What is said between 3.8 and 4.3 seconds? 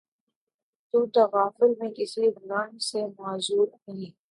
نہیں